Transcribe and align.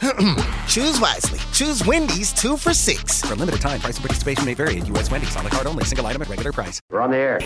Choose 0.68 1.00
wisely. 1.00 1.38
Choose 1.52 1.84
Wendy's 1.84 2.32
two 2.32 2.56
for 2.56 2.72
six. 2.74 3.22
For 3.22 3.32
a 3.32 3.36
limited 3.36 3.60
time, 3.60 3.80
price 3.80 3.96
and 3.96 4.04
participation 4.04 4.44
may 4.44 4.54
vary 4.54 4.78
at 4.78 4.86
U.S. 4.88 5.10
Wendy's 5.10 5.34
on 5.36 5.44
the 5.44 5.50
card 5.50 5.66
only. 5.66 5.84
Single 5.84 6.06
item 6.06 6.22
at 6.22 6.28
regular 6.28 6.52
price. 6.52 6.80
We're 6.90 7.00
on 7.00 7.10
the 7.10 7.16
air. 7.16 7.38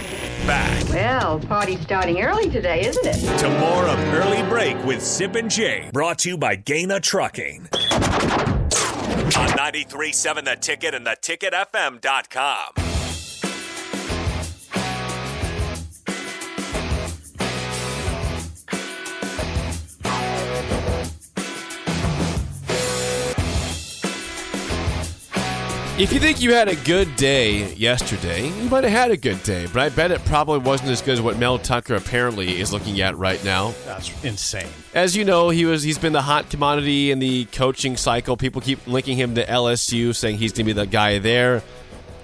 Back 0.46 0.88
Well, 0.88 1.38
party's 1.40 1.80
starting 1.80 2.20
early 2.22 2.50
today, 2.50 2.84
isn't 2.86 3.06
it? 3.06 3.38
to 3.38 3.48
more 3.60 3.84
of 3.86 3.98
Early 4.14 4.42
Break 4.48 4.82
with 4.84 5.00
Sip 5.02 5.34
and 5.36 5.50
Jay. 5.50 5.90
Brought 5.92 6.18
to 6.20 6.30
you 6.30 6.38
by 6.38 6.56
Gana 6.56 6.98
Trucking. 7.00 7.68
On 7.72 9.48
93.7 9.48 10.44
The 10.44 10.56
Ticket 10.60 10.94
and 10.94 11.06
theticketfm.com. 11.06 12.89
If 26.00 26.14
you 26.14 26.18
think 26.18 26.40
you 26.40 26.54
had 26.54 26.68
a 26.68 26.76
good 26.76 27.14
day 27.16 27.74
yesterday, 27.74 28.48
you 28.48 28.70
might 28.70 28.84
have 28.84 28.92
had 28.92 29.10
a 29.10 29.18
good 29.18 29.42
day, 29.42 29.66
but 29.66 29.82
I 29.82 29.90
bet 29.90 30.10
it 30.10 30.24
probably 30.24 30.58
wasn't 30.58 30.88
as 30.88 31.02
good 31.02 31.12
as 31.12 31.20
what 31.20 31.36
Mel 31.36 31.58
Tucker 31.58 31.94
apparently 31.94 32.58
is 32.58 32.72
looking 32.72 33.02
at 33.02 33.18
right 33.18 33.44
now. 33.44 33.74
That's 33.84 34.24
insane. 34.24 34.68
As 34.94 35.14
you 35.14 35.26
know, 35.26 35.50
he 35.50 35.66
was 35.66 35.82
he's 35.82 35.98
been 35.98 36.14
the 36.14 36.22
hot 36.22 36.48
commodity 36.48 37.10
in 37.10 37.18
the 37.18 37.44
coaching 37.52 37.98
cycle. 37.98 38.38
People 38.38 38.62
keep 38.62 38.86
linking 38.86 39.18
him 39.18 39.34
to 39.34 39.44
LSU, 39.44 40.16
saying 40.16 40.38
he's 40.38 40.52
going 40.52 40.64
to 40.64 40.72
be 40.72 40.72
the 40.72 40.86
guy 40.86 41.18
there. 41.18 41.62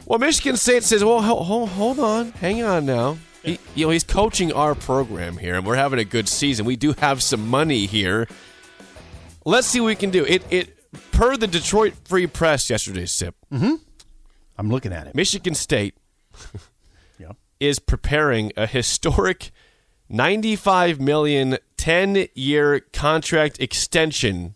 Well, 0.06 0.20
Michigan 0.20 0.56
State 0.56 0.83
says, 0.83 1.05
"Well, 1.05 1.20
hold, 1.20 1.68
hold 1.68 1.98
on, 1.98 2.33
hang 2.33 2.62
on 2.62 2.86
now. 2.86 3.18
He, 3.42 3.61
you 3.74 3.84
know, 3.84 3.90
he's 3.90 4.05
coaching 4.05 4.55
our 4.55 4.74
program 4.74 5.36
here, 5.36 5.55
and 5.55 5.66
we're 5.66 5.77
having 5.77 5.98
a 5.98 6.05
good 6.05 6.30
season. 6.30 6.64
We 6.64 6.77
do 6.77 6.94
have 6.94 7.22
some 7.22 7.46
money 7.46 7.84
here. 7.84 8.27
Let's 9.44 9.66
see 9.66 9.80
what 9.80 9.88
we 9.88 9.96
can 9.96 10.08
do." 10.08 10.24
It 10.24 10.44
it 10.48 10.75
per 11.17 11.36
the 11.36 11.47
Detroit 11.47 11.95
Free 12.05 12.27
Press 12.27 12.69
yesterday, 12.69 13.06
Sip. 13.06 13.34
Mm-hmm. 13.53 13.75
I'm 14.59 14.70
looking 14.70 14.92
at 14.92 15.06
it. 15.06 15.14
Michigan 15.14 15.55
State 15.55 15.95
Yeah. 17.19 17.33
is 17.58 17.78
preparing 17.78 18.53
a 18.56 18.67
historic 18.67 19.50
95 20.08 21.00
million 21.00 21.58
10 21.78 22.28
year 22.34 22.81
contract 22.92 23.58
extension 23.61 24.55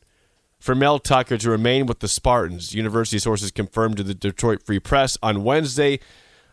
for 0.59 0.75
Mel 0.75 0.99
Tucker 0.99 1.39
to 1.39 1.51
remain 1.51 1.87
with 1.87 2.01
the 2.01 2.09
Spartans. 2.09 2.75
University 2.75 3.19
sources 3.19 3.51
confirmed 3.51 3.97
to 3.97 4.03
the 4.03 4.15
Detroit 4.15 4.63
Free 4.65 4.79
Press 4.81 5.17
on 5.23 5.43
Wednesday. 5.43 5.99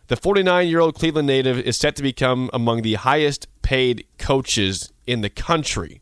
The 0.06 0.16
49 0.16 0.66
year 0.68 0.80
old 0.80 0.94
Cleveland 0.94 1.26
native 1.26 1.58
is 1.58 1.76
set 1.76 1.94
to 1.96 2.02
become 2.02 2.48
among 2.54 2.80
the 2.80 2.94
highest 2.94 3.46
paid 3.60 4.06
coaches 4.18 4.90
in 5.06 5.20
the 5.20 5.28
country. 5.28 6.00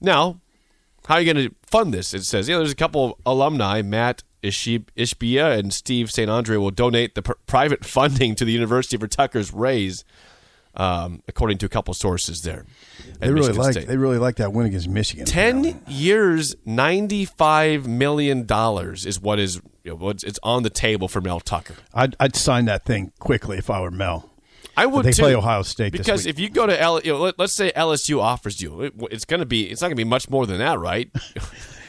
Now, 0.00 0.40
how 1.10 1.16
are 1.16 1.20
you 1.22 1.34
going 1.34 1.48
to 1.48 1.54
fund 1.66 1.92
this? 1.92 2.14
It 2.14 2.22
says, 2.22 2.48
you 2.48 2.54
know, 2.54 2.60
there's 2.60 2.70
a 2.70 2.76
couple 2.76 3.04
of 3.04 3.14
alumni, 3.26 3.82
Matt 3.82 4.22
Ishbia 4.44 5.58
and 5.58 5.74
Steve 5.74 6.08
St. 6.08 6.30
Andre, 6.30 6.56
will 6.56 6.70
donate 6.70 7.16
the 7.16 7.22
pr- 7.22 7.32
private 7.48 7.84
funding 7.96 8.36
to 8.36 8.44
the 8.44 8.52
university 8.52 8.96
for 8.96 9.08
Tucker's 9.08 9.52
raise, 9.52 10.04
um, 10.76 11.24
according 11.26 11.58
to 11.58 11.66
a 11.66 11.68
couple 11.68 11.92
sources 11.94 12.42
there. 12.42 12.64
They 13.18 13.28
really 13.28 13.52
like 13.52 13.74
they 13.74 13.96
really 13.96 14.18
like 14.18 14.36
that 14.36 14.52
win 14.52 14.66
against 14.66 14.88
Michigan. 14.88 15.26
10 15.26 15.82
years, 15.88 16.54
$95 16.64 17.86
million 17.86 18.46
is 18.48 19.20
what 19.20 19.40
is 19.40 19.60
you 19.82 19.96
know, 19.96 20.10
it's 20.10 20.38
on 20.44 20.62
the 20.62 20.70
table 20.70 21.08
for 21.08 21.20
Mel 21.20 21.40
Tucker. 21.40 21.74
I'd, 21.92 22.14
I'd 22.20 22.36
sign 22.36 22.66
that 22.66 22.84
thing 22.84 23.10
quickly 23.18 23.58
if 23.58 23.68
I 23.68 23.80
were 23.80 23.90
Mel. 23.90 24.29
I 24.76 24.86
would 24.86 25.04
they 25.04 25.12
too, 25.12 25.22
play 25.22 25.34
Ohio 25.34 25.62
State 25.62 25.92
this 25.92 26.00
because 26.00 26.26
if 26.26 26.38
you 26.38 26.48
go 26.48 26.66
to 26.66 26.80
L, 26.80 27.00
you 27.00 27.12
know, 27.12 27.20
let, 27.20 27.40
us 27.40 27.52
say 27.52 27.72
LSU 27.76 28.20
offers 28.20 28.60
you, 28.60 28.82
it, 28.82 28.94
it's 29.10 29.24
going 29.24 29.40
to 29.40 29.46
be 29.46 29.70
it's 29.70 29.80
not 29.80 29.88
going 29.88 29.96
to 29.96 30.04
be 30.04 30.08
much 30.08 30.30
more 30.30 30.46
than 30.46 30.58
that, 30.58 30.78
right? 30.78 31.10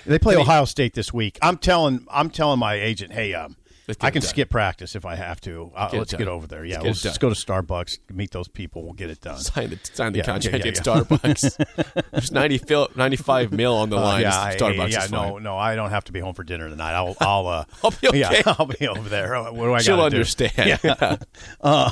They 0.04 0.18
play 0.18 0.34
I 0.34 0.38
mean- 0.38 0.48
Ohio 0.48 0.66
State 0.66 0.96
this 0.96 1.14
week. 1.14 1.38
I'm 1.44 1.58
telling 1.60 2.08
I'm 2.12 2.32
telling 2.32 2.58
my 2.60 2.74
agent, 2.74 3.14
hey, 3.14 3.36
um, 3.36 3.56
I 4.00 4.12
can 4.12 4.22
skip 4.22 4.50
practice 4.50 4.96
if 4.96 5.06
I 5.06 5.16
have 5.16 5.42
to. 5.42 5.72
Uh, 5.76 5.90
Get 5.90 5.98
let's 5.98 6.14
get 6.14 6.28
over 6.28 6.48
there. 6.48 6.64
Yeah, 6.64 6.80
Let's 6.82 7.00
it 7.02 7.10
just 7.10 7.20
go 7.20 7.30
to 7.30 7.36
Starbucks, 7.36 7.98
meet 8.14 8.32
those 8.32 8.48
people. 8.48 8.84
We'll 8.84 8.94
get 8.94 9.10
it 9.10 9.20
done. 9.22 9.40
sign 9.40 9.70
the 9.72 9.80
sign 9.92 10.14
the 10.14 10.20
Yeah, 10.20 10.26
contract 10.26 10.66
yeah, 10.66 10.72
at 10.72 10.76
yeah. 10.78 10.82
Starbucks. 10.82 12.06
There's 12.12 12.32
90 12.32 12.58
fil, 12.60 12.90
95 12.96 13.52
mil 13.52 13.74
on 13.76 13.90
the 13.90 13.98
Uh, 13.98 14.02
line. 14.02 14.22
yeah, 14.22 14.56
Starbucks 14.56 14.92
yeah, 14.92 15.08
no, 15.12 15.38
no, 15.40 15.58
I 15.58 15.76
don't 15.76 15.90
have 15.90 16.04
to 16.06 16.12
be 16.12 16.20
home 16.20 16.34
for 16.34 16.44
dinner 16.44 16.70
tonight. 16.70 16.94
I'll, 16.94 17.16
I'll, 17.20 17.48
uh, 17.48 17.66
I'll 17.84 17.92
be 17.92 18.08
okay. 18.10 18.20
Yeah, 18.20 18.42
I'll 18.58 18.66
be 18.68 18.88
over 18.88 19.10
there. 19.10 19.42
What 19.44 19.54
do 19.66 19.74
I? 19.74 19.82
She'll 19.82 20.02
understand. 20.02 20.54
Yeah. 20.84 21.18
Uh, 21.60 21.92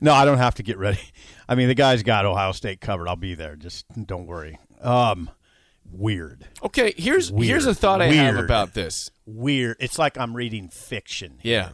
no, 0.00 0.12
I 0.12 0.24
don't 0.24 0.38
have 0.38 0.56
to 0.56 0.62
get 0.62 0.78
ready. 0.78 0.98
I 1.48 1.54
mean, 1.54 1.68
the 1.68 1.74
guy's 1.74 2.02
got 2.02 2.24
Ohio 2.26 2.52
State 2.52 2.80
covered. 2.80 3.08
I'll 3.08 3.16
be 3.16 3.34
there. 3.34 3.56
Just 3.56 3.84
don't 4.06 4.26
worry. 4.26 4.58
Um, 4.80 5.30
weird, 5.92 6.48
Okay, 6.62 6.94
here's 6.96 7.30
Weird. 7.30 7.46
here's 7.48 7.66
a 7.66 7.74
thought 7.74 8.00
I 8.02 8.06
have 8.06 8.36
about 8.36 8.74
this. 8.74 9.10
weird. 9.26 9.76
It's 9.80 9.98
like 9.98 10.18
I'm 10.18 10.34
reading 10.34 10.68
fiction. 10.68 11.38
Yeah. 11.42 11.70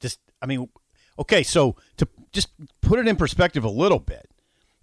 Just, 0.00 0.18
I 0.42 0.46
mean, 0.46 0.68
okay. 1.18 1.42
So 1.42 1.76
to 1.96 2.06
just 2.32 2.48
put 2.80 2.98
it 2.98 3.08
in 3.08 3.16
perspective 3.16 3.64
a 3.64 3.68
little 3.70 3.98
bit, 3.98 4.30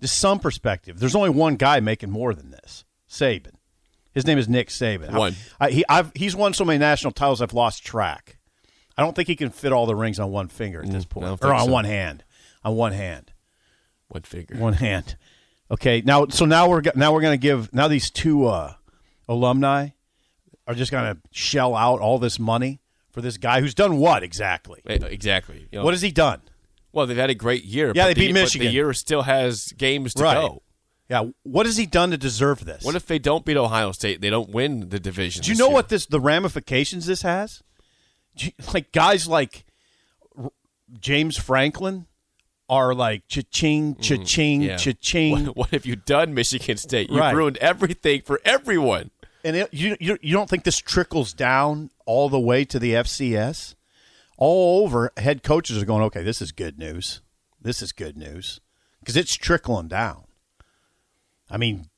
just 0.02 0.18
some 0.18 0.40
perspective. 0.40 1.00
There's 1.00 1.16
only 1.16 1.30
one 1.30 1.56
guy 1.56 1.80
making 1.80 2.10
more 2.10 2.34
than 2.34 2.52
this. 2.52 2.84
Saban. 3.10 3.52
His 4.14 4.26
name 4.28 4.38
is 4.38 4.48
Nick 4.50 4.70
Saban. 4.70 5.12
One. 5.14 5.36
I, 5.60 5.70
he, 5.72 5.86
I've, 5.90 6.12
he's 6.16 6.36
won 6.36 6.54
so 6.54 6.66
many 6.66 6.78
national 6.80 7.14
titles, 7.14 7.42
I've 7.42 7.54
lost 7.54 7.84
track. 7.86 8.38
I 8.98 9.02
don't 9.02 9.16
think 9.16 9.28
he 9.28 9.36
can 9.36 9.50
fit 9.50 9.72
all 9.72 9.86
the 9.88 9.96
rings 9.96 10.20
on 10.20 10.30
one 10.32 10.48
finger 10.50 10.82
at 10.84 10.92
this 10.92 11.06
Mm, 11.06 11.10
point, 11.10 11.44
or 11.44 11.54
on 11.54 11.66
so. 11.66 11.72
one 11.72 11.86
hand. 11.86 12.24
On 12.64 12.76
one 12.76 12.92
hand. 12.92 13.32
One 14.10 14.22
figure. 14.24 14.58
One 14.58 14.74
hand. 14.74 15.16
Okay. 15.74 16.02
Now, 16.06 16.28
so 16.28 16.46
now 16.46 16.70
we're 16.70 16.82
now 16.96 17.14
we're 17.14 17.22
going 17.22 17.34
to 17.40 17.42
give 17.42 17.74
now 17.74 17.88
these 17.88 18.10
two 18.10 18.46
uh, 18.46 18.74
alumni 19.28 19.90
are 20.68 20.74
just 20.76 20.92
going 20.92 21.16
to 21.16 21.22
shell 21.32 21.76
out 21.76 22.00
all 22.00 22.20
this 22.20 22.40
money 22.40 22.80
for 23.12 23.22
this 23.22 23.38
guy 23.38 23.60
who's 23.60 23.74
done 23.74 23.98
what 23.98 24.24
exactly? 24.24 24.82
Eh, 24.88 24.98
Exactly. 25.04 25.68
You 25.72 25.80
know, 25.80 25.84
What 25.86 25.94
has 25.94 26.02
he 26.02 26.12
done? 26.12 26.42
well, 26.92 27.06
they've 27.08 27.18
had 27.18 27.30
a 27.30 27.36
great 27.36 27.64
year. 27.64 27.92
Yeah, 27.96 28.04
but 28.04 28.08
they 28.10 28.14
the, 28.14 28.28
beat 28.28 28.34
Michigan. 28.34 28.68
the 28.68 28.74
year 28.74 28.94
still 28.94 29.24
has 29.24 29.74
games 29.78 30.14
to 30.14 30.24
Right. 30.24 30.36
go. 30.36 30.62
Yeah. 31.10 31.26
What 31.44 31.66
has 31.66 31.76
he 31.78 31.86
done 31.86 32.12
to 32.12 32.18
deserve 32.18 32.64
this? 32.66 32.84
What 32.84 32.96
if 32.96 33.06
they 33.08 33.20
don't 33.20 33.44
beat 33.46 33.58
Ohio 33.58 33.92
State? 33.92 34.22
They 34.22 34.30
don't 34.30 34.50
win 34.52 34.90
the 34.90 35.00
division. 35.00 35.44
Do 35.44 35.52
you 35.52 35.58
know 35.58 35.68
year? 35.68 35.74
what 35.74 35.90
this 35.90 36.06
the 36.06 36.20
ramifications 36.20 37.06
this 37.08 37.24
has? 37.24 37.62
You- 38.38 38.52
like 38.74 38.92
guys 38.92 39.28
like 39.28 39.66
James 41.00 41.38
Franklin 41.38 42.06
are 42.70 42.94
like 42.94 43.28
cha-ching, 43.28 43.96
cha-ching, 43.96 44.62
Mm, 44.62 44.66
Yeah. 44.68 44.78
cha-ching. 44.78 45.46
What, 45.48 45.56
what 45.58 45.70
have 45.72 45.86
you 45.86 45.96
done, 45.96 46.34
Michigan 46.34 46.78
State? 46.78 47.10
You've 47.10 47.20
Right. 47.20 47.36
ruined 47.36 47.58
everything 47.58 48.22
for 48.22 48.40
everyone. 48.46 49.12
And 49.44 49.56
it, 49.58 49.74
you, 49.74 49.98
you 50.00 50.18
you 50.22 50.34
don't 50.34 50.50
think 50.50 50.64
this 50.64 50.78
trickles 50.80 51.34
down 51.34 51.90
all 52.06 52.30
the 52.30 52.40
way 52.40 52.64
to 52.66 52.80
the 52.80 52.94
FCS? 52.94 53.76
All 54.38 54.84
over, 54.84 55.12
head 55.18 55.44
coaches 55.44 55.82
are 55.82 55.86
going, 55.86 56.02
okay, 56.04 56.24
this 56.24 56.42
is 56.42 56.52
good 56.54 56.80
news. 56.80 57.22
This 57.62 57.82
is 57.82 57.92
good 57.92 58.18
news 58.18 58.62
because 59.00 59.18
it's 59.18 59.36
trickling 59.36 59.90
down. 59.90 60.24
I 61.50 61.58
mean, 61.58 61.90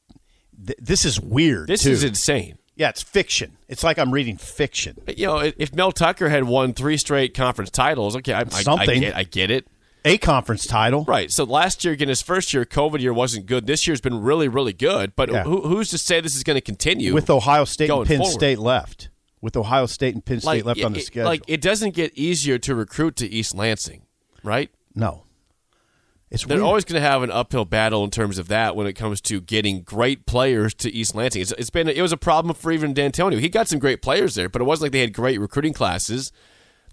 th- 0.65 0.77
this 0.81 1.05
is 1.05 1.19
weird. 1.21 1.67
This 1.67 1.83
too. 1.83 1.91
is 1.91 2.03
insane. 2.03 2.57
yeah, 2.75 2.89
it's 2.89 3.01
fiction. 3.03 3.57
It's 3.69 3.83
like 3.83 3.97
I'm 3.99 4.11
reading 4.11 4.37
fiction. 4.37 4.97
But, 5.05 5.17
you 5.17 5.27
know, 5.27 5.37
if 5.57 5.73
Mel 5.73 5.91
Tucker 5.91 6.29
had 6.29 6.43
won 6.45 6.73
three 6.73 6.97
straight 6.97 7.33
conference 7.35 7.69
titles, 7.69 8.15
okay, 8.17 8.33
I, 8.33 8.39
I, 8.39 8.45
I, 8.51 8.61
Something. 8.63 9.01
get, 9.01 9.15
I 9.15 9.23
get 9.23 9.49
it. 9.51 9.67
A 10.05 10.17
conference 10.19 10.65
title, 10.67 11.03
Right. 11.05 11.31
So 11.31 11.43
last 11.43 11.83
year, 11.83 11.93
again, 11.93 12.07
his 12.09 12.21
first 12.21 12.53
year, 12.53 12.63
COVID 12.63 12.99
year 13.01 13.11
wasn't 13.13 13.47
good. 13.47 13.65
This 13.65 13.87
year's 13.87 13.99
been 14.01 14.21
really, 14.21 14.47
really 14.47 14.71
good. 14.73 15.15
But 15.15 15.31
Yeah. 15.31 15.43
who, 15.43 15.61
who's 15.61 15.89
to 15.89 15.97
say 15.97 16.21
this 16.21 16.35
is 16.35 16.43
going 16.43 16.55
to 16.55 16.61
continue 16.61 17.13
with 17.13 17.29
Ohio 17.29 17.65
State 17.65 17.89
and 17.89 18.05
Penn 18.07 18.19
forward. 18.19 18.31
State 18.33 18.59
left. 18.59 19.09
With 19.41 19.57
Ohio 19.57 19.85
State 19.87 20.13
and 20.13 20.23
Penn 20.23 20.39
State 20.41 20.65
left 20.65 20.79
it- 20.79 20.83
on 20.85 20.93
the 20.93 20.99
schedule. 21.01 21.25
Like 21.27 21.43
it 21.47 21.59
doesn't 21.61 21.95
get 21.95 22.15
easier 22.17 22.57
to 22.59 22.75
recruit 22.75 23.15
to 23.17 23.27
East 23.27 23.53
Lansing, 23.55 24.03
right? 24.43 24.69
no, 24.95 25.23
it's 26.31 26.43
They're 26.45 26.57
weird. 26.57 26.65
always 26.67 26.85
going 26.85 27.01
to 27.01 27.07
have 27.07 27.21
an 27.21 27.29
uphill 27.31 27.65
battle 27.65 28.03
in 28.03 28.09
terms 28.09 28.37
of 28.39 28.47
that 28.47 28.75
when 28.75 28.87
it 28.87 28.93
comes 28.93 29.21
to 29.21 29.39
getting 29.41 29.81
great 29.81 30.25
players 30.25 30.73
to 30.75 30.91
East 30.91 31.13
Lansing. 31.15 31.41
It's, 31.43 31.51
it's 31.53 31.69
been 31.69 31.87
it 31.87 32.01
was 32.01 32.11
a 32.11 32.17
problem 32.17 32.53
for 32.55 32.71
even 32.71 32.93
Dantonio. 32.93 33.39
He 33.39 33.49
got 33.49 33.67
some 33.67 33.79
great 33.79 34.01
players 34.01 34.35
there, 34.35 34.49
but 34.49 34.61
it 34.61 34.65
wasn't 34.65 34.83
like 34.87 34.91
they 34.93 34.99
had 35.01 35.13
great 35.13 35.39
recruiting 35.39 35.73
classes. 35.73 36.31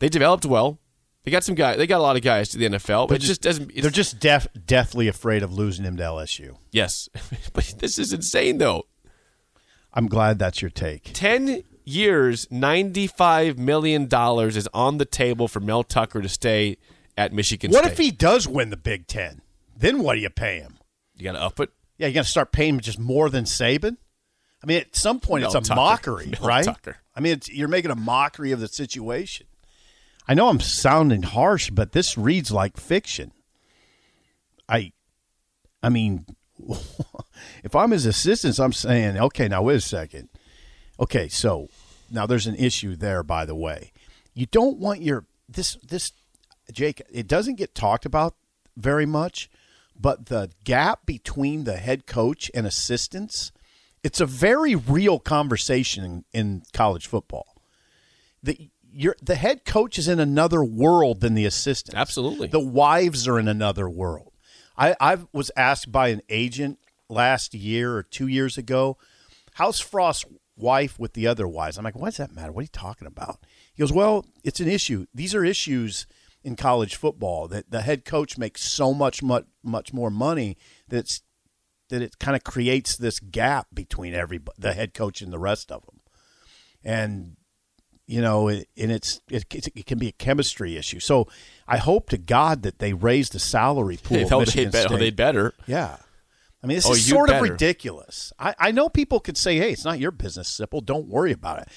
They 0.00 0.08
developed 0.08 0.44
well. 0.44 0.78
They 1.24 1.30
got 1.30 1.44
some 1.44 1.54
guys. 1.54 1.76
They 1.76 1.86
got 1.86 1.98
a 1.98 2.02
lot 2.02 2.16
of 2.16 2.22
guys 2.22 2.48
to 2.50 2.58
the 2.58 2.66
NFL, 2.66 3.08
but 3.08 3.16
it 3.16 3.20
just 3.26 3.42
doesn't. 3.42 3.74
They're 3.74 3.90
just 3.90 4.18
deathly 4.18 5.06
afraid 5.08 5.42
of 5.42 5.52
losing 5.52 5.84
him 5.84 5.96
to 5.98 6.02
LSU. 6.02 6.56
yes, 6.72 7.08
but 7.52 7.74
this 7.78 7.98
is 7.98 8.12
insane 8.12 8.58
though. 8.58 8.86
I'm 9.94 10.08
glad 10.08 10.38
that's 10.38 10.62
your 10.62 10.70
take. 10.70 11.10
10 11.12 11.64
years, 11.84 12.46
$95 12.46 13.58
million 13.58 14.08
is 14.10 14.68
on 14.72 14.96
the 14.98 15.04
table 15.04 15.48
for 15.48 15.60
Mel 15.60 15.82
Tucker 15.82 16.22
to 16.22 16.30
stay 16.30 16.78
at 17.16 17.32
Michigan 17.34 17.70
What 17.70 17.84
State. 17.84 17.92
if 17.92 17.98
he 17.98 18.10
does 18.10 18.48
win 18.48 18.70
the 18.70 18.78
Big 18.78 19.06
Ten? 19.06 19.42
Then 19.76 20.02
what 20.02 20.14
do 20.14 20.20
you 20.20 20.30
pay 20.30 20.60
him? 20.60 20.78
You 21.14 21.24
got 21.24 21.32
to 21.32 21.42
up 21.42 21.60
it. 21.60 21.70
Yeah, 21.98 22.06
you 22.06 22.14
got 22.14 22.24
to 22.24 22.30
start 22.30 22.52
paying 22.52 22.76
him 22.76 22.80
just 22.80 22.98
more 22.98 23.28
than 23.28 23.44
Saban. 23.44 23.98
I 24.62 24.66
mean, 24.66 24.78
at 24.78 24.96
some 24.96 25.20
point, 25.20 25.44
it's 25.44 25.54
a 25.54 25.60
Tucker. 25.60 25.74
mockery, 25.76 26.26
Mel 26.40 26.40
right? 26.48 26.64
Tucker. 26.64 26.96
I 27.14 27.20
mean, 27.20 27.34
it's, 27.34 27.50
you're 27.50 27.68
making 27.68 27.90
a 27.90 27.94
mockery 27.96 28.52
of 28.52 28.60
the 28.60 28.68
situation. 28.68 29.46
I 30.28 30.34
know 30.34 30.48
I'm 30.48 30.60
sounding 30.60 31.22
harsh, 31.22 31.70
but 31.70 31.92
this 31.92 32.16
reads 32.16 32.52
like 32.52 32.76
fiction. 32.76 33.32
I, 34.68 34.92
I 35.82 35.88
mean, 35.88 36.26
if 37.64 37.74
I'm 37.74 37.90
his 37.90 38.06
assistant, 38.06 38.58
I'm 38.58 38.72
saying, 38.72 39.18
okay, 39.18 39.48
now 39.48 39.62
wait 39.62 39.76
a 39.76 39.80
second. 39.80 40.28
Okay, 41.00 41.28
so 41.28 41.68
now 42.10 42.26
there's 42.26 42.46
an 42.46 42.56
issue 42.56 42.94
there. 42.94 43.22
By 43.22 43.44
the 43.44 43.54
way, 43.54 43.92
you 44.34 44.46
don't 44.46 44.78
want 44.78 45.02
your 45.02 45.24
this 45.48 45.76
this 45.76 46.12
Jake. 46.72 47.02
It 47.10 47.26
doesn't 47.26 47.56
get 47.56 47.74
talked 47.74 48.06
about 48.06 48.34
very 48.76 49.06
much, 49.06 49.50
but 49.98 50.26
the 50.26 50.50
gap 50.64 51.06
between 51.06 51.64
the 51.64 51.76
head 51.76 52.06
coach 52.06 52.50
and 52.54 52.66
assistants, 52.66 53.52
it's 54.04 54.20
a 54.20 54.26
very 54.26 54.74
real 54.74 55.18
conversation 55.18 56.04
in, 56.04 56.24
in 56.32 56.62
college 56.72 57.06
football. 57.06 57.56
The 58.42 58.70
your 58.92 59.16
the 59.22 59.34
head 59.34 59.64
coach 59.64 59.98
is 59.98 60.08
in 60.08 60.20
another 60.20 60.62
world 60.62 61.20
than 61.20 61.34
the 61.34 61.46
assistant. 61.46 61.96
Absolutely. 61.96 62.48
The 62.48 62.60
wives 62.60 63.26
are 63.26 63.38
in 63.38 63.48
another 63.48 63.88
world. 63.88 64.32
I, 64.76 64.94
I 65.00 65.18
was 65.32 65.50
asked 65.56 65.92
by 65.92 66.08
an 66.08 66.22
agent 66.28 66.78
last 67.08 67.54
year 67.54 67.94
or 67.94 68.02
two 68.02 68.26
years 68.26 68.56
ago, 68.56 68.96
how's 69.54 69.80
Frost's 69.80 70.24
wife 70.56 70.98
with 70.98 71.12
the 71.12 71.26
other 71.26 71.46
wives? 71.46 71.76
I'm 71.76 71.84
like, 71.84 71.96
what 71.96 72.06
does 72.06 72.16
that 72.16 72.34
matter? 72.34 72.52
What 72.52 72.60
are 72.60 72.64
you 72.64 72.68
talking 72.72 73.06
about? 73.06 73.40
He 73.74 73.82
goes, 73.82 73.92
well, 73.92 74.24
it's 74.42 74.60
an 74.60 74.68
issue. 74.68 75.06
These 75.14 75.34
are 75.34 75.44
issues 75.44 76.06
in 76.42 76.56
college 76.56 76.96
football 76.96 77.48
that 77.48 77.70
the 77.70 77.82
head 77.82 78.04
coach 78.04 78.38
makes 78.38 78.62
so 78.62 78.92
much, 78.92 79.22
much, 79.22 79.44
much 79.62 79.92
more 79.92 80.10
money 80.10 80.56
that 80.88 80.98
it's 80.98 81.22
that 81.88 82.00
it 82.00 82.18
kind 82.18 82.34
of 82.34 82.42
creates 82.42 82.96
this 82.96 83.20
gap 83.20 83.66
between 83.74 84.14
every 84.14 84.40
the 84.56 84.72
head 84.72 84.94
coach 84.94 85.20
and 85.20 85.30
the 85.30 85.38
rest 85.38 85.70
of 85.70 85.84
them. 85.84 86.00
And 86.82 87.36
you 88.12 88.20
know, 88.20 88.48
and 88.48 88.66
it's 88.76 89.20
it, 89.30 89.44
it 89.74 89.86
can 89.86 89.98
be 89.98 90.08
a 90.08 90.12
chemistry 90.12 90.76
issue. 90.76 91.00
So 91.00 91.28
I 91.66 91.78
hope 91.78 92.10
to 92.10 92.18
God 92.18 92.62
that 92.62 92.78
they 92.78 92.92
raise 92.92 93.30
the 93.30 93.38
salary 93.38 93.96
pool. 93.96 94.18
They 94.28 94.38
Michigan 94.38 94.64
they'd, 94.64 94.72
bet- 94.72 94.86
State. 94.88 94.98
they'd 94.98 95.16
better. 95.16 95.54
Yeah. 95.66 95.96
I 96.62 96.66
mean, 96.66 96.76
this 96.76 96.86
Oh, 96.86 96.92
is 96.92 97.06
sort 97.08 97.30
of 97.30 97.40
ridiculous. 97.42 98.32
I, 98.38 98.54
I 98.58 98.70
know 98.70 98.88
people 98.88 99.18
could 99.18 99.36
say, 99.38 99.56
"Hey, 99.56 99.72
it's 99.72 99.84
not 99.84 99.98
your 99.98 100.10
business, 100.12 100.48
Sipple. 100.60 100.84
Don't 100.84 101.08
worry 101.08 101.32
about 101.32 101.60
it." 101.62 101.68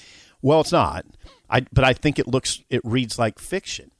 Well, 0.42 0.60
it's 0.60 0.70
not. 0.72 1.06
I 1.50 1.60
but 1.72 1.84
I 1.84 1.92
think 1.94 2.18
it 2.18 2.28
looks 2.28 2.62
it 2.70 2.82
reads 2.84 3.18
like 3.18 3.38
fiction. 3.38 3.90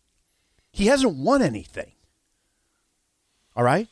He 0.72 0.86
hasn't 0.86 1.16
won 1.16 1.40
anything. 1.42 1.92
All 3.56 3.64
right, 3.64 3.88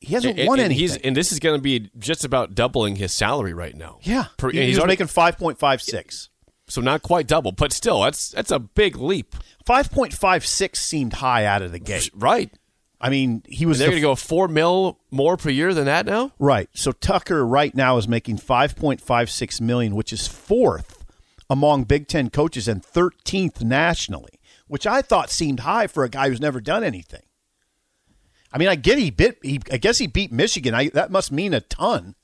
he, 0.00 0.14
hasn't 0.14 0.38
And- 0.38 0.46
won 0.48 0.60
and 0.60 0.66
anything. 0.66 0.80
He's, 0.80 0.96
and 0.98 1.16
this 1.16 1.32
is 1.32 1.40
going 1.40 1.58
to 1.58 1.62
be 1.62 1.90
just 1.98 2.24
about 2.24 2.54
doubling 2.54 2.96
his 2.96 3.12
salary 3.12 3.52
right 3.52 3.74
now. 3.74 3.98
yeah, 4.02 4.26
Per- 4.36 4.50
he's 4.50 4.68
was 4.76 4.78
already- 4.78 4.92
making 4.92 5.08
five 5.08 5.36
point 5.36 5.58
five 5.58 5.82
six. 5.82 6.28
So 6.68 6.80
not 6.80 7.02
quite 7.02 7.26
double, 7.26 7.52
but 7.52 7.72
still, 7.72 8.02
that's 8.02 8.30
that's 8.30 8.50
a 8.50 8.58
big 8.58 8.96
leap. 8.96 9.34
Five 9.64 9.90
point 9.90 10.12
five 10.12 10.44
six 10.46 10.80
seemed 10.80 11.14
high 11.14 11.44
out 11.44 11.62
of 11.62 11.72
the 11.72 11.78
gate. 11.78 12.10
Right. 12.14 12.50
I 13.00 13.10
mean, 13.10 13.42
he 13.46 13.66
was 13.66 13.78
And 13.78 13.82
they're 13.82 13.94
the 13.96 14.00
going 14.00 14.14
to 14.16 14.22
go 14.22 14.26
four 14.28 14.48
mil 14.48 14.98
more 15.10 15.36
per 15.36 15.50
year 15.50 15.74
than 15.74 15.84
that 15.84 16.06
now. 16.06 16.32
Right. 16.38 16.68
So 16.72 16.92
Tucker 16.92 17.46
right 17.46 17.74
now 17.74 17.98
is 17.98 18.08
making 18.08 18.38
5.56 18.38 19.60
million, 19.60 19.94
which 19.94 20.14
is 20.14 20.26
fourth 20.26 21.04
among 21.50 21.84
Big 21.84 22.08
10 22.08 22.30
coaches 22.30 22.66
and 22.66 22.82
13th 22.82 23.62
nationally, 23.62 24.40
which 24.66 24.86
I 24.86 25.02
thought 25.02 25.30
seemed 25.30 25.60
high 25.60 25.86
for 25.88 26.04
a 26.04 26.08
guy 26.08 26.30
who's 26.30 26.40
never 26.40 26.58
done 26.60 26.82
anything. 26.82 27.22
I 28.50 28.56
mean, 28.58 28.68
I 28.68 28.76
get 28.76 28.96
he 28.98 29.10
bit 29.10 29.38
he 29.42 29.60
I 29.70 29.76
guess 29.76 29.98
he 29.98 30.06
beat 30.06 30.32
Michigan. 30.32 30.74
I, 30.74 30.88
that 30.90 31.10
must 31.10 31.30
mean 31.30 31.52
a 31.52 31.60
ton. 31.60 32.14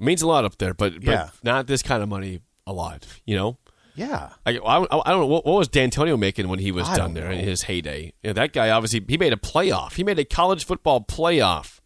means 0.00 0.22
a 0.22 0.26
lot 0.26 0.44
up 0.46 0.56
there, 0.56 0.72
but, 0.72 0.94
but 0.94 1.04
Yeah. 1.04 1.28
not 1.42 1.66
this 1.66 1.82
kind 1.82 2.02
of 2.02 2.08
money 2.08 2.40
a 2.66 2.72
lot. 2.72 3.06
You 3.26 3.36
know, 3.36 3.58
Yeah. 3.98 4.30
I, 4.46 4.56
I, 4.58 4.76
I 4.84 5.10
don't 5.10 5.20
know 5.20 5.26
what, 5.26 5.44
what 5.44 5.56
was 5.56 5.68
Dantonio 5.68 6.16
making 6.16 6.48
when 6.48 6.60
he 6.60 6.70
was 6.70 6.88
I 6.88 6.96
done 6.96 7.14
there 7.14 7.32
in 7.32 7.40
his 7.40 7.62
heyday. 7.62 8.12
You 8.22 8.30
know, 8.30 8.34
that 8.34 8.52
guy 8.52 8.70
obviously 8.70 9.04
he 9.08 9.18
made 9.18 9.32
a 9.32 9.36
playoff. 9.36 9.94
He 9.94 10.04
made 10.04 10.20
a 10.20 10.24
college 10.24 10.64
football 10.64 11.00
playoff 11.00 11.80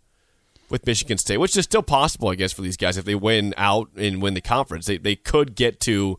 with 0.68 0.86
Michigan 0.86 1.16
State, 1.16 1.38
which 1.38 1.56
is 1.56 1.64
still 1.64 1.82
possible, 1.82 2.28
I 2.28 2.34
guess, 2.34 2.52
for 2.52 2.60
these 2.60 2.76
guys 2.76 2.98
if 2.98 3.06
they 3.06 3.14
win 3.14 3.54
out 3.56 3.88
and 3.96 4.20
win 4.20 4.34
the 4.34 4.42
conference. 4.42 4.84
They 4.84 4.98
they 4.98 5.16
could 5.16 5.54
get 5.54 5.80
to 5.80 6.18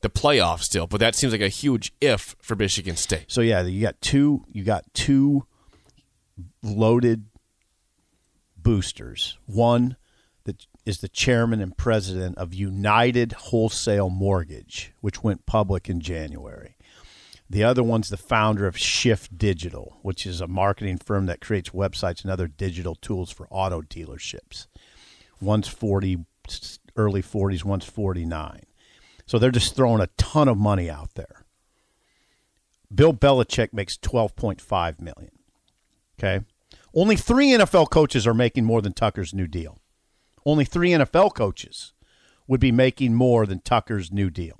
the 0.00 0.08
playoff 0.08 0.60
still, 0.60 0.86
but 0.86 0.98
that 1.00 1.14
seems 1.14 1.32
like 1.32 1.42
a 1.42 1.48
huge 1.48 1.92
if 2.00 2.34
for 2.40 2.56
Michigan 2.56 2.96
State. 2.96 3.26
So 3.28 3.42
yeah, 3.42 3.60
you 3.62 3.82
got 3.82 4.00
two 4.00 4.46
you 4.50 4.64
got 4.64 4.84
two 4.94 5.46
loaded 6.62 7.26
boosters. 8.56 9.36
One 9.44 9.96
is 10.84 11.00
the 11.00 11.08
chairman 11.08 11.60
and 11.60 11.76
president 11.76 12.36
of 12.38 12.52
United 12.52 13.32
Wholesale 13.32 14.10
Mortgage, 14.10 14.92
which 15.00 15.22
went 15.22 15.46
public 15.46 15.88
in 15.88 16.00
January. 16.00 16.76
The 17.48 17.64
other 17.64 17.82
one's 17.82 18.08
the 18.08 18.16
founder 18.16 18.66
of 18.66 18.78
Shift 18.78 19.36
Digital, 19.36 19.98
which 20.02 20.26
is 20.26 20.40
a 20.40 20.48
marketing 20.48 20.98
firm 20.98 21.26
that 21.26 21.40
creates 21.40 21.70
websites 21.70 22.22
and 22.22 22.30
other 22.30 22.48
digital 22.48 22.94
tools 22.94 23.30
for 23.30 23.46
auto 23.50 23.82
dealerships. 23.82 24.66
One's 25.40 25.68
40 25.68 26.24
early 26.96 27.22
40s, 27.22 27.64
one's 27.64 27.84
49. 27.84 28.62
So 29.26 29.38
they're 29.38 29.50
just 29.50 29.76
throwing 29.76 30.00
a 30.00 30.08
ton 30.16 30.48
of 30.48 30.58
money 30.58 30.90
out 30.90 31.14
there. 31.14 31.44
Bill 32.94 33.14
Belichick 33.14 33.72
makes 33.72 33.96
12.5 33.96 35.00
million. 35.00 35.30
Okay? 36.18 36.44
Only 36.94 37.16
3 37.16 37.50
NFL 37.50 37.90
coaches 37.90 38.26
are 38.26 38.34
making 38.34 38.64
more 38.64 38.82
than 38.82 38.92
Tucker's 38.92 39.32
new 39.32 39.46
deal. 39.46 39.81
Only 40.44 40.64
3 40.64 40.90
NFL 40.90 41.34
coaches 41.34 41.92
would 42.46 42.60
be 42.60 42.72
making 42.72 43.14
more 43.14 43.46
than 43.46 43.60
Tucker's 43.60 44.10
new 44.12 44.30
deal. 44.30 44.58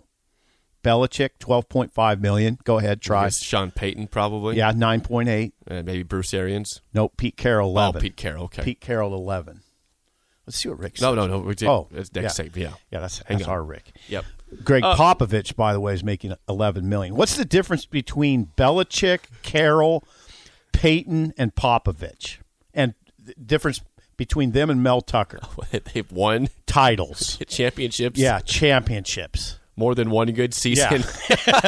Belichick 0.84 1.31
12.5 1.38 2.20
million. 2.20 2.58
Go 2.64 2.79
ahead, 2.79 3.00
try. 3.00 3.29
Sean 3.29 3.70
Payton 3.70 4.08
probably. 4.08 4.56
Yeah, 4.56 4.73
9.8. 4.73 5.52
Uh, 5.70 5.82
maybe 5.84 6.02
Bruce 6.02 6.34
Arians. 6.34 6.81
Nope, 6.93 7.12
Pete 7.17 7.37
Carroll 7.37 7.70
11. 7.70 7.96
Oh, 7.96 8.00
Pete 8.00 8.17
Carroll. 8.17 8.44
Okay. 8.44 8.62
Pete 8.62 8.81
Carroll 8.81 9.14
11. 9.14 9.61
Let's 10.44 10.56
see 10.56 10.69
what 10.69 10.81
Rick 10.81 10.96
says. 10.96 11.02
no, 11.02 11.14
no, 11.14 11.29
no. 11.29 11.38
We 11.38 11.55
did, 11.55 11.69
Oh, 11.69 11.88
yeah. 11.93 12.02
next 12.14 12.35
tape. 12.37 12.56
Yeah. 12.56 12.73
Yeah, 12.90 12.99
that's, 12.99 13.23
that's 13.28 13.44
our 13.44 13.62
Rick. 13.62 13.93
Yep. 14.08 14.25
Greg 14.64 14.82
Uh, 14.82 14.96
Popovich, 14.96 15.55
by 15.55 15.73
the 15.73 15.78
way, 15.78 15.94
is 15.94 16.02
making 16.02 16.35
11 16.49 16.88
million. 16.88 17.14
What's 17.14 17.37
the 17.37 17.44
difference 17.44 17.87
between 17.87 18.50
Belichick, 18.58 19.20
Carroll, 19.43 20.02
Payton, 20.73 21.35
and 21.38 21.55
Popovich? 21.55 22.38
And 22.75 22.95
the 23.25 23.35
difference 23.35 23.83
between 24.23 24.52
them 24.52 24.71
and 24.71 24.83
Mel 24.83 25.00
Tucker? 25.00 25.41
They've 25.95 26.11
won 26.12 26.49
Titles. 26.67 27.38
championships. 27.49 28.19
Yeah, 28.19 28.41
championships. 28.41 29.59
More 29.75 29.95
than 29.95 30.11
one 30.11 30.31
good 30.33 30.55
season. 30.55 31.05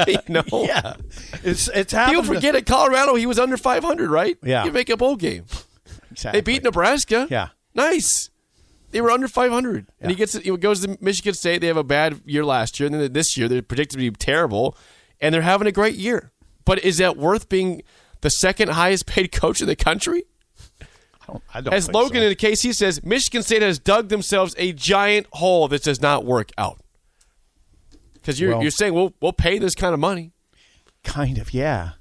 Yeah. 0.06 0.20
no. 0.28 0.42
Yeah, 0.52 0.94
it's 1.42 1.68
it's 1.68 1.92
happened. 1.92 2.18
People 2.22 2.34
forget 2.34 2.54
at 2.54 2.66
Colorado 2.66 3.14
he 3.14 3.26
was 3.26 3.38
under 3.38 3.56
500, 3.56 4.10
right? 4.10 4.36
Yeah. 4.42 4.64
You 4.64 4.72
make 4.72 4.88
a 4.90 4.96
bowl 4.96 5.16
game. 5.16 5.46
Exactly. 6.10 6.40
They 6.40 6.44
beat 6.44 6.62
Nebraska. 6.62 7.26
Yeah. 7.30 7.48
Nice. 7.74 8.30
They 8.90 9.00
were 9.00 9.10
under 9.10 9.26
500. 9.26 9.86
And 10.00 10.10
he 10.10 10.16
gets 10.16 10.34
he 10.34 10.56
goes 10.56 10.80
to 10.86 10.96
Michigan 11.00 11.34
State. 11.34 11.60
They 11.60 11.66
have 11.66 11.76
a 11.76 11.82
bad 11.84 12.20
year 12.26 12.44
last 12.44 12.78
year. 12.78 12.86
And 12.86 12.94
then 12.94 13.12
this 13.12 13.36
year, 13.36 13.48
they're 13.48 13.62
predicted 13.62 13.98
to 13.98 14.10
be 14.10 14.16
terrible. 14.16 14.76
And 15.20 15.34
they're 15.34 15.42
having 15.42 15.66
a 15.66 15.72
great 15.72 15.96
year. 15.96 16.30
But 16.64 16.84
is 16.84 16.98
that 16.98 17.16
worth 17.16 17.48
being 17.48 17.82
the 18.20 18.30
second 18.30 18.68
highest 18.70 19.06
paid 19.06 19.32
coach 19.32 19.60
in 19.60 19.66
the 19.66 19.76
country? 19.76 20.24
I 21.28 21.32
don't, 21.32 21.42
I 21.54 21.60
don't 21.60 21.74
As 21.74 21.90
Logan 21.90 22.18
so. 22.20 22.22
in 22.24 22.28
the 22.28 22.34
case, 22.34 22.62
he 22.62 22.72
says 22.72 23.02
Michigan 23.04 23.42
State 23.42 23.62
has 23.62 23.78
dug 23.78 24.08
themselves 24.08 24.54
a 24.58 24.72
giant 24.72 25.26
hole 25.32 25.68
that 25.68 25.82
does 25.82 26.00
not 26.00 26.24
work 26.24 26.50
out. 26.58 26.80
Because 28.14 28.40
you're, 28.40 28.52
Well- 28.52 28.62
you're 28.62 28.70
saying 28.70 28.94
we'll, 28.94 29.12
we'll 29.20 29.32
pay 29.32 29.58
this 29.58 29.74
kind 29.74 29.94
of 29.94 30.00
money. 30.00 30.32
kind 31.02 31.38
of 31.38 31.52
yeah, 31.52 31.92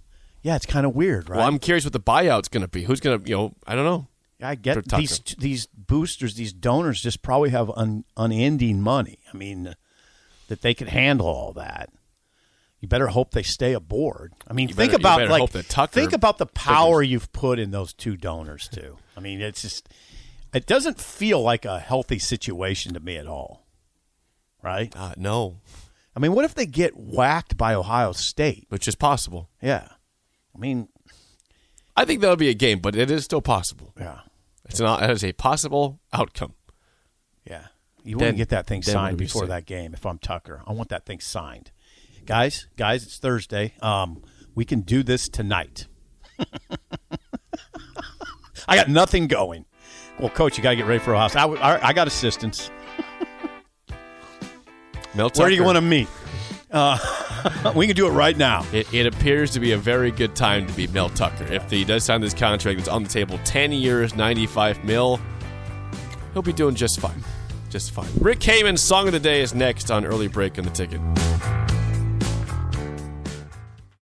yeah. 0.42 0.56
It's 0.56 0.65
kind 0.65 0.86
of 0.86 0.96
weird, 0.96 1.30
right? 1.30 1.38
Well, 1.38 1.48
I'm 1.48 1.60
curious 1.60 1.84
what 1.86 1.94
the 1.94 2.00
buyout's 2.00 2.48
going 2.48 2.62
to 2.62 2.68
be. 2.70 2.84
Who's 2.84 3.00
going 3.01 3.22
to, 3.22 3.30
you 3.30 3.36
know, 3.36 3.53
I 3.68 3.75
don't 3.75 3.86
know. 3.86 4.08
I 4.42 4.56
get 4.56 4.89
these 4.89 5.20
these 5.38 5.68
boosters, 5.68 6.36
these 6.36 6.51
donors, 6.51 7.01
just 7.01 7.22
probably 7.22 7.51
have 7.51 7.72
un, 7.77 8.03
unending 8.18 8.82
money. 8.82 9.20
I 9.34 9.38
mean, 9.38 9.75
that 10.50 10.62
they 10.62 10.74
could 10.74 10.89
handle 10.89 11.27
all 11.27 11.53
that. 11.53 11.89
You 12.84 12.90
better 12.90 13.08
hope 13.08 13.32
they 13.32 13.44
stay 13.44 13.72
aboard. 13.72 14.34
I 14.46 14.52
mean, 14.52 14.68
You 14.68 14.75
think 14.75 14.92
better- 15.02 15.24
about 15.24 15.30
like 15.30 15.68
Tucker 15.70 15.94
think 15.94 16.12
about 16.12 16.38
the 16.38 16.46
power 16.46 17.02
you've 17.02 17.32
put 17.32 17.58
in 17.58 17.72
those 17.72 17.94
two 17.94 18.18
donors 18.18 18.68
too. 18.68 18.98
I 19.16 19.22
mean, 19.22 19.40
it's 19.40 19.62
just 19.62 19.88
it 20.54 20.66
doesn't 20.66 21.00
feel 21.00 21.42
like 21.42 21.63
a 21.63 21.80
healthy 21.80 22.20
situation 22.20 22.94
to 22.94 23.00
me 23.00 23.16
at 23.16 23.25
all. 23.25 23.66
Right? 24.62 24.94
Uh, 24.98 25.13
no, 25.16 25.62
I 26.13 26.20
mean, 26.20 26.34
what 26.34 26.44
if 26.44 26.56
they 26.56 26.66
get 26.66 26.98
whacked 26.98 27.56
by 27.56 27.74
Ohio 27.74 28.12
State? 28.12 28.66
which 28.68 28.86
is 28.86 28.96
possible. 28.96 29.50
Yeah. 29.62 29.88
I 30.54 30.60
mean, 30.60 30.90
I 31.96 32.04
think 32.04 32.20
that'll 32.20 32.36
be 32.36 32.50
a 32.50 32.54
game, 32.54 32.80
but 32.80 32.98
it 32.98 33.10
is 33.10 33.24
still 33.24 33.42
possible. 33.42 33.94
yeah. 33.98 34.20
It's 34.66 34.82
not. 34.82 35.02
It 35.04 35.10
is 35.10 35.24
a 35.24 35.32
possible 35.32 36.02
outcome. 36.12 36.54
Yeah. 37.50 37.68
You 38.04 38.18
want 38.18 38.32
to 38.32 38.36
get 38.36 38.50
that 38.50 38.68
thing 38.68 38.82
signed 38.84 39.18
before 39.18 39.48
that 39.48 39.66
game 39.66 39.94
if 39.94 40.06
I'm 40.06 40.18
Tucker. 40.18 40.62
I 40.68 40.74
want 40.74 40.90
that 40.90 41.06
thing 41.06 41.22
signed. 41.22 41.72
Guys, 42.25 42.68
guys, 42.77 43.03
it's 43.03 43.18
Thursday. 43.18 43.74
Um, 43.82 44.24
we 44.56 44.63
can 44.63 44.80
do 44.82 45.03
this 45.03 45.27
tonight. 45.27 45.88
I 48.68 48.77
got 48.77 48.88
nothing 48.88 49.27
going. 49.27 49.65
Well, 50.18 50.30
coach, 50.30 50.58
you 50.58 50.63
got 50.63 50.70
to 50.70 50.77
get 50.77 50.86
ready 50.86 51.03
for 51.03 51.13
a 51.13 51.20
house. 51.20 51.36
I, 51.36 51.46
I, 51.46 51.88
I 51.89 51.94
got 51.94 52.08
assistance. 52.08 52.72
Mel 55.15 55.30
Where 55.36 55.50
do 55.50 55.56
you 55.56 55.65
want 55.65 55.75
to 55.75 55.82
meet? 55.82 56.08
Uh, 56.72 56.98
we 57.75 57.88
can 57.88 57.96
do 57.96 58.08
it 58.08 58.12
right 58.12 58.38
now. 58.38 58.65
It, 58.72 58.92
it 58.94 59.06
appears 59.06 59.51
to 59.51 59.60
be 59.60 59.74
a 59.74 59.77
very 59.77 60.10
good 60.10 60.34
time 60.34 60.65
to 60.65 60.74
be 60.74 60.88
Mel 60.88 61.10
Tucker. 61.10 61.44
If 61.51 61.70
he 61.70 61.84
does 61.84 62.06
sign 62.06 62.22
this 62.22 62.34
contract 62.34 62.77
that's 62.77 62.89
on 62.89 63.03
the 63.03 63.10
table, 63.10 63.38
10 63.44 63.74
years, 63.74 64.15
95 64.15 64.86
mil, 64.86 65.20
he'll 66.32 66.42
be 66.42 66.53
doing 66.53 66.75
just 66.75 67.01
fine. 67.01 67.22
Just 67.70 67.92
fine. 67.92 68.10
Rick 68.22 68.39
Heyman's 68.39 68.82
Song 68.82 69.08
of 69.08 69.13
the 69.13 69.20
Day 69.20 69.42
is 69.42 69.53
next 69.53 69.92
on 69.92 70.06
Early 70.06 70.30
Break 70.30 70.58
on 70.58 70.63
the 70.63 70.72
Ticket. 70.72 71.01